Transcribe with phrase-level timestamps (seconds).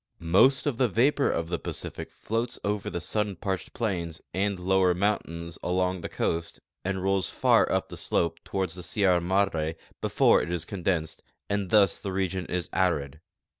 [0.17, 4.95] Most of the vapor of the Pacific boats over the sun parched plains and loAver
[4.97, 8.39] mountains along the coast and rolls far up the ,'SEIULAND.
[8.43, 12.67] 127 slope toward the Sierra Madre before it is condensed, and thus the region is
[12.73, 13.19] arid.